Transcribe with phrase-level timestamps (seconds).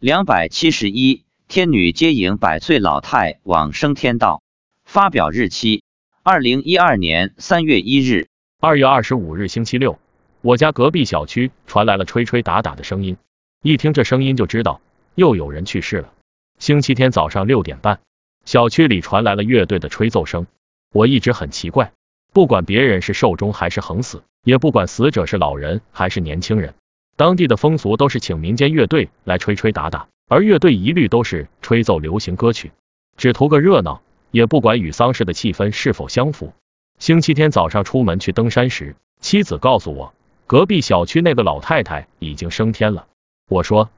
[0.00, 4.42] 两百七十一，天女接引百岁老太往生天道。
[4.84, 5.82] 发表日期：
[6.22, 8.28] 二零一二年三月一日。
[8.60, 9.98] 二月二十五日星期六，
[10.40, 13.16] 我家隔壁小区传来了吹吹打打的声音，
[13.60, 14.80] 一听这声音就知道
[15.16, 16.12] 又有人去世了。
[16.60, 17.98] 星期天早上六点半，
[18.44, 20.46] 小区里传来了乐队的吹奏声。
[20.92, 21.90] 我一直很奇怪，
[22.32, 26.74] 不管别人是寿终还是横死，也不管死者是老人还是年轻人，
[27.18, 32.70] 当地的风俗都是请民间乐队来吹吹打打，而乐队一律都是吹奏流行歌曲，
[33.16, 36.52] 只图个热闹，也不管与丧事的气氛是否相符。
[37.00, 40.14] 星期天早上出门去登山时，妻子告诉我，
[40.46, 43.08] 隔壁小区那个老太太已经升天了。
[43.50, 43.90] 我说，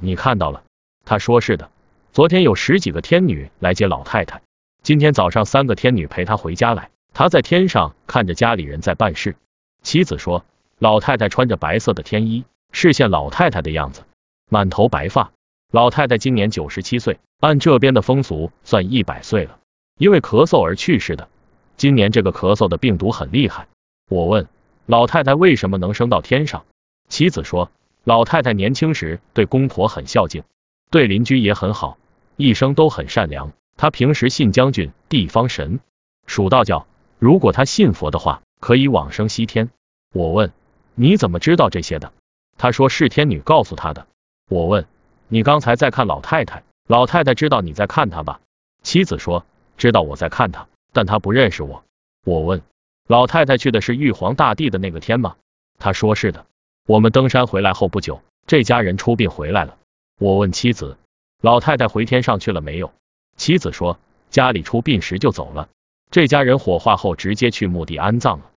[0.00, 0.64] 你看到了？
[1.04, 1.70] 她说是的。
[2.12, 4.42] 昨天有十几个天女来接老太太，
[4.82, 6.90] 今天早上三个天女陪她回家来。
[7.14, 9.36] 她在天上看着家里人在办事。
[9.84, 10.44] 妻子说，
[10.80, 14.02] 老太太穿着白色的天衣，是现老太太的样子，
[14.50, 15.32] 满头白发。
[15.72, 19.58] 老太太今年九十七岁，按这边的风俗算一百岁了，
[19.98, 21.28] 因为咳嗽而去世的。
[21.76, 23.68] 今年这个咳嗽的病毒很厉害。
[24.08, 24.46] 我问
[24.86, 26.64] 老太太为什么能升到天上，
[27.08, 27.70] 妻子说，
[28.04, 30.44] 老太太年轻时对公婆很孝敬，
[30.90, 31.98] 对邻居也很好。
[32.36, 35.80] 一生都很善良，她平时信将军、地方神、
[36.26, 36.86] 蜀道教。
[37.18, 39.70] 如果他信佛的话，可以往生西天。
[40.12, 40.52] 我问
[40.94, 42.12] 你怎么知道这些的？
[42.58, 44.06] 他说是天女告诉他的。
[44.48, 44.86] 我问
[45.28, 48.40] 你刚才在看老太太，老太太知道你在看她吧？
[48.82, 49.44] 妻子说
[49.76, 51.82] 知道我在看她，但她不认识我。
[52.24, 52.62] 我问
[53.06, 55.36] 老太太去的是玉皇大帝的那个天吗？
[55.78, 56.46] 他说是的。
[56.86, 59.76] 我们登山回来后不久，这家人出殡回来了。
[60.18, 60.96] 我问妻子。
[61.42, 62.92] 老太太回天上去了没有？
[63.36, 63.98] 妻子说
[64.30, 65.68] 家里出殡时就走了，
[66.10, 68.50] 这家人火化后直接去墓地安葬了。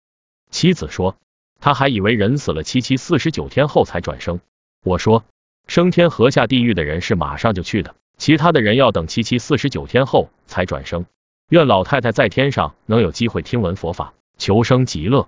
[0.49, 1.17] 妻子说
[1.59, 4.39] 他还以为人死了七七四十九天后才转生。
[4.83, 5.23] 我说
[5.67, 11.05] 升天和下地狱的人是马上就去的，其他的人要等七七四十九天后才转生。
[11.49, 15.27] 愿老太太在天上能有机会听闻佛法，求生极乐。